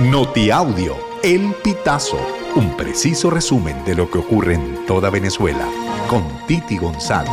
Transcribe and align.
Notiaudio, 0.00 0.96
El 1.22 1.54
Pitazo, 1.62 2.18
un 2.56 2.76
preciso 2.76 3.30
resumen 3.30 3.84
de 3.84 3.94
lo 3.94 4.10
que 4.10 4.18
ocurre 4.18 4.54
en 4.54 4.84
toda 4.86 5.08
Venezuela, 5.08 5.68
con 6.10 6.24
Titi 6.48 6.76
González. 6.78 7.30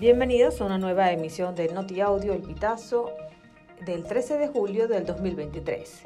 Bienvenidos 0.00 0.62
a 0.62 0.64
una 0.64 0.78
nueva 0.78 1.12
emisión 1.12 1.54
de 1.54 1.68
Notiaudio, 1.74 2.32
El 2.32 2.40
Pitazo, 2.40 3.12
del 3.84 4.04
13 4.04 4.38
de 4.38 4.48
julio 4.48 4.88
del 4.88 5.04
2023. 5.04 6.04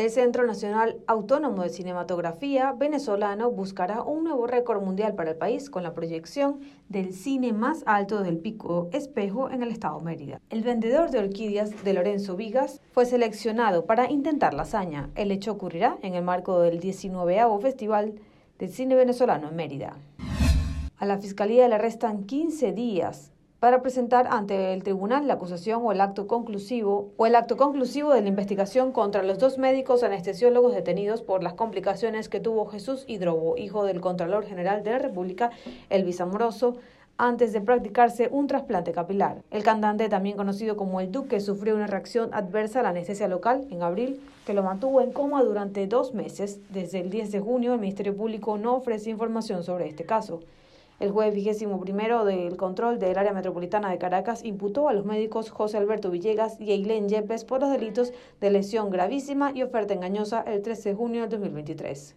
El 0.00 0.08
Centro 0.08 0.46
Nacional 0.46 0.96
Autónomo 1.06 1.62
de 1.62 1.68
Cinematografía 1.68 2.72
venezolano 2.72 3.50
buscará 3.50 4.00
un 4.00 4.24
nuevo 4.24 4.46
récord 4.46 4.82
mundial 4.82 5.14
para 5.14 5.32
el 5.32 5.36
país 5.36 5.68
con 5.68 5.82
la 5.82 5.92
proyección 5.92 6.60
del 6.88 7.12
cine 7.12 7.52
más 7.52 7.82
alto 7.84 8.22
del 8.22 8.38
Pico 8.38 8.88
Espejo 8.92 9.50
en 9.50 9.62
el 9.62 9.70
estado 9.70 10.00
Mérida. 10.00 10.40
El 10.48 10.62
vendedor 10.62 11.10
de 11.10 11.18
orquídeas 11.18 11.84
de 11.84 11.92
Lorenzo 11.92 12.34
Vigas 12.34 12.80
fue 12.92 13.04
seleccionado 13.04 13.84
para 13.84 14.10
intentar 14.10 14.54
la 14.54 14.62
hazaña. 14.62 15.10
El 15.16 15.30
hecho 15.32 15.52
ocurrirá 15.52 15.98
en 16.00 16.14
el 16.14 16.24
marco 16.24 16.60
del 16.60 16.80
19 16.80 17.38
Festival 17.60 18.14
del 18.58 18.70
Cine 18.70 18.94
Venezolano 18.94 19.50
en 19.50 19.56
Mérida. 19.56 19.98
A 20.96 21.04
la 21.04 21.18
Fiscalía 21.18 21.68
le 21.68 21.76
restan 21.76 22.24
15 22.24 22.72
días 22.72 23.32
para 23.60 23.82
presentar 23.82 24.26
ante 24.30 24.72
el 24.72 24.82
tribunal 24.82 25.26
la 25.26 25.34
acusación 25.34 25.82
o 25.84 25.92
el 25.92 26.00
acto 26.00 26.26
conclusivo 26.26 27.12
o 27.18 27.26
el 27.26 27.34
acto 27.34 27.58
conclusivo 27.58 28.14
de 28.14 28.22
la 28.22 28.28
investigación 28.28 28.90
contra 28.90 29.22
los 29.22 29.38
dos 29.38 29.58
médicos 29.58 30.02
anestesiólogos 30.02 30.74
detenidos 30.74 31.20
por 31.20 31.42
las 31.42 31.52
complicaciones 31.52 32.30
que 32.30 32.40
tuvo 32.40 32.66
Jesús 32.66 33.04
Hidrobo, 33.06 33.58
hijo 33.58 33.84
del 33.84 34.00
Contralor 34.00 34.46
General 34.46 34.82
de 34.82 34.92
la 34.92 34.98
República, 34.98 35.50
Elvis 35.90 36.22
Amoroso, 36.22 36.78
antes 37.18 37.52
de 37.52 37.60
practicarse 37.60 38.30
un 38.32 38.46
trasplante 38.46 38.92
capilar. 38.92 39.42
El 39.50 39.62
cantante, 39.62 40.08
también 40.08 40.38
conocido 40.38 40.78
como 40.78 41.02
el 41.02 41.12
Duque, 41.12 41.38
sufrió 41.40 41.74
una 41.76 41.86
reacción 41.86 42.30
adversa 42.32 42.80
a 42.80 42.82
la 42.82 42.88
anestesia 42.88 43.28
local 43.28 43.66
en 43.70 43.82
abril 43.82 44.22
que 44.46 44.54
lo 44.54 44.62
mantuvo 44.62 45.02
en 45.02 45.12
coma 45.12 45.42
durante 45.42 45.86
dos 45.86 46.14
meses. 46.14 46.60
Desde 46.70 47.00
el 47.00 47.10
10 47.10 47.30
de 47.30 47.40
junio, 47.40 47.74
el 47.74 47.80
Ministerio 47.80 48.16
Público 48.16 48.56
no 48.56 48.74
ofrece 48.74 49.10
información 49.10 49.64
sobre 49.64 49.86
este 49.86 50.04
caso. 50.06 50.40
El 51.00 51.12
juez 51.12 51.34
vigésimo 51.34 51.80
primero 51.80 52.26
del 52.26 52.58
control 52.58 52.98
del 52.98 53.16
área 53.16 53.32
metropolitana 53.32 53.90
de 53.90 53.96
Caracas 53.96 54.44
imputó 54.44 54.86
a 54.86 54.92
los 54.92 55.06
médicos 55.06 55.48
José 55.48 55.78
Alberto 55.78 56.10
Villegas 56.10 56.60
y 56.60 56.72
Eileen 56.72 57.08
Yepes 57.08 57.46
por 57.46 57.62
los 57.62 57.70
delitos 57.70 58.12
de 58.38 58.50
lesión 58.50 58.90
gravísima 58.90 59.50
y 59.54 59.62
oferta 59.62 59.94
engañosa 59.94 60.42
el 60.42 60.60
13 60.60 60.90
de 60.90 60.94
junio 60.94 61.22
del 61.22 61.30
2023. 61.30 62.16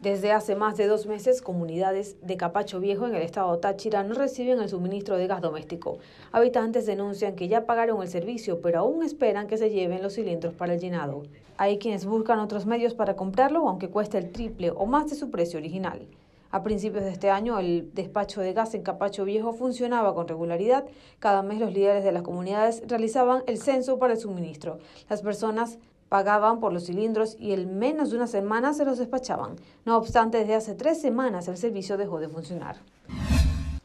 Desde 0.00 0.30
hace 0.30 0.54
más 0.54 0.76
de 0.76 0.86
dos 0.86 1.06
meses, 1.06 1.42
comunidades 1.42 2.16
de 2.22 2.36
Capacho 2.36 2.78
Viejo 2.78 3.08
en 3.08 3.16
el 3.16 3.22
estado 3.22 3.58
Táchira 3.58 4.04
no 4.04 4.14
reciben 4.14 4.60
el 4.60 4.68
suministro 4.68 5.16
de 5.16 5.26
gas 5.26 5.40
doméstico. 5.40 5.98
Habitantes 6.30 6.86
denuncian 6.86 7.34
que 7.34 7.48
ya 7.48 7.66
pagaron 7.66 8.00
el 8.02 8.08
servicio, 8.08 8.60
pero 8.60 8.78
aún 8.78 9.02
esperan 9.02 9.48
que 9.48 9.58
se 9.58 9.70
lleven 9.70 10.00
los 10.00 10.14
cilindros 10.14 10.54
para 10.54 10.74
el 10.74 10.80
llenado. 10.80 11.24
Hay 11.56 11.78
quienes 11.78 12.06
buscan 12.06 12.38
otros 12.38 12.66
medios 12.66 12.94
para 12.94 13.16
comprarlo, 13.16 13.68
aunque 13.68 13.88
cueste 13.88 14.16
el 14.16 14.30
triple 14.30 14.70
o 14.70 14.86
más 14.86 15.10
de 15.10 15.16
su 15.16 15.28
precio 15.28 15.58
original. 15.58 16.06
A 16.52 16.64
principios 16.64 17.04
de 17.04 17.10
este 17.10 17.30
año, 17.30 17.60
el 17.60 17.90
despacho 17.94 18.40
de 18.40 18.52
gas 18.52 18.74
en 18.74 18.82
Capacho 18.82 19.24
Viejo 19.24 19.52
funcionaba 19.52 20.14
con 20.14 20.26
regularidad. 20.26 20.84
Cada 21.20 21.42
mes 21.42 21.60
los 21.60 21.72
líderes 21.72 22.02
de 22.02 22.10
las 22.10 22.22
comunidades 22.22 22.82
realizaban 22.88 23.44
el 23.46 23.58
censo 23.58 24.00
para 24.00 24.14
el 24.14 24.18
suministro. 24.18 24.78
Las 25.08 25.22
personas 25.22 25.78
pagaban 26.08 26.58
por 26.58 26.72
los 26.72 26.86
cilindros 26.86 27.36
y 27.38 27.52
en 27.52 27.78
menos 27.78 28.10
de 28.10 28.16
una 28.16 28.26
semana 28.26 28.74
se 28.74 28.84
los 28.84 28.98
despachaban. 28.98 29.54
No 29.84 29.96
obstante, 29.96 30.38
desde 30.38 30.56
hace 30.56 30.74
tres 30.74 31.00
semanas 31.00 31.46
el 31.46 31.56
servicio 31.56 31.96
dejó 31.96 32.18
de 32.18 32.28
funcionar. 32.28 32.78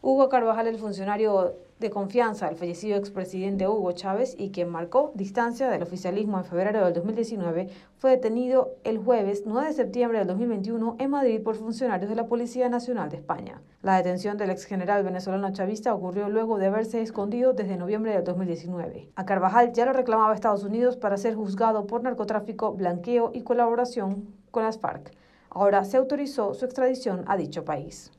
Hugo 0.08 0.30
Carvajal, 0.30 0.67
el 0.67 0.78
funcionario 0.78 1.56
de 1.80 1.89
confianza 1.89 2.45
del 2.45 2.58
fallecido 2.58 2.95
expresidente 2.95 3.67
Hugo 3.67 3.92
Chávez 3.94 4.36
y 4.38 4.52
quien 4.52 4.70
marcó 4.70 5.12
distancia 5.16 5.67
del 5.67 5.81
oficialismo 5.81 6.38
en 6.38 6.45
febrero 6.45 6.86
del 6.86 6.94
2019, 6.94 7.70
fue 7.97 8.12
detenido 8.12 8.75
el 8.84 9.00
jueves 9.00 9.45
9 9.47 9.70
de 9.70 9.73
septiembre 9.73 10.20
del 10.20 10.28
2021 10.28 10.97
en 11.00 11.09
Madrid 11.09 11.42
por 11.42 11.56
funcionarios 11.56 12.07
de 12.07 12.16
la 12.16 12.28
Policía 12.28 12.69
Nacional 12.69 13.09
de 13.09 13.18
España. 13.18 13.63
La 13.81 13.97
detención 13.97 14.38
del 14.38 14.52
ex 14.52 14.66
general 14.66 15.03
venezolano 15.03 15.52
chavista 15.52 15.96
ocurrió 15.96 16.30
luego 16.30 16.59
de 16.59 16.68
haberse 16.68 17.01
escondido 17.01 17.53
desde 17.53 17.75
noviembre 17.75 18.12
del 18.12 18.24
2019. 18.24 19.09
A 19.16 19.25
Carvajal 19.25 19.74
ya 19.74 19.88
lo 19.88 19.94
reclamaba 19.94 20.35
Estados 20.35 20.63
Unidos 20.63 20.97
para 20.97 21.18
ser 21.18 21.34
juzgado 21.34 21.88
por 21.88 22.03
narcotráfico, 22.03 22.74
blanqueo 22.74 23.31
y 23.34 23.41
colaboración 23.41 24.35
con 24.51 24.62
las 24.62 24.78
FARC. 24.78 25.12
Ahora 25.50 25.84
se 25.84 25.97
autorizó 25.97 26.53
su 26.53 26.66
extradición 26.66 27.24
a 27.25 27.38
dicho 27.38 27.66
país. 27.66 28.12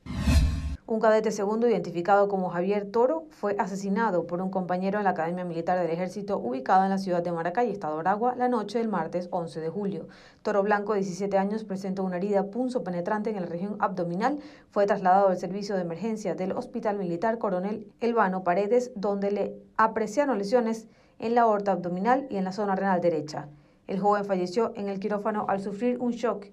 Un 0.89 1.01
cadete 1.01 1.33
segundo, 1.33 1.67
identificado 1.67 2.29
como 2.29 2.49
Javier 2.49 2.89
Toro, 2.89 3.25
fue 3.29 3.57
asesinado 3.59 4.25
por 4.25 4.41
un 4.41 4.49
compañero 4.49 4.99
en 4.99 5.03
la 5.03 5.09
Academia 5.09 5.43
Militar 5.43 5.77
del 5.77 5.91
Ejército 5.91 6.37
ubicada 6.37 6.85
en 6.85 6.91
la 6.91 6.97
ciudad 6.97 7.21
de 7.21 7.33
Maracay, 7.33 7.69
Estado 7.69 7.99
Aragua, 7.99 8.37
la 8.37 8.47
noche 8.47 8.77
del 8.77 8.87
martes 8.87 9.27
11 9.31 9.59
de 9.59 9.67
julio. 9.67 10.07
Toro 10.43 10.63
Blanco, 10.63 10.93
17 10.93 11.37
años, 11.37 11.65
presentó 11.65 12.05
una 12.05 12.15
herida 12.15 12.45
punzo 12.51 12.85
penetrante 12.85 13.31
en 13.31 13.35
la 13.35 13.45
región 13.45 13.75
abdominal. 13.79 14.39
Fue 14.71 14.85
trasladado 14.85 15.27
al 15.27 15.37
servicio 15.37 15.75
de 15.75 15.81
emergencia 15.81 16.35
del 16.35 16.53
Hospital 16.53 16.97
Militar 16.97 17.37
Coronel 17.37 17.91
Elvano 17.99 18.45
Paredes, 18.45 18.93
donde 18.95 19.31
le 19.31 19.55
apreciaron 19.75 20.37
lesiones 20.37 20.87
en 21.19 21.35
la 21.35 21.41
aorta 21.41 21.73
abdominal 21.73 22.27
y 22.29 22.37
en 22.37 22.45
la 22.45 22.53
zona 22.53 22.77
renal 22.77 23.01
derecha. 23.01 23.49
El 23.87 23.99
joven 23.99 24.23
falleció 24.23 24.71
en 24.77 24.87
el 24.87 25.01
quirófano 25.01 25.47
al 25.49 25.59
sufrir 25.59 25.99
un 25.99 26.13
shock 26.13 26.45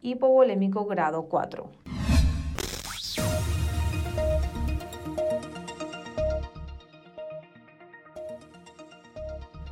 hipovolémico 0.00 0.86
grado 0.86 1.24
4. 1.24 1.93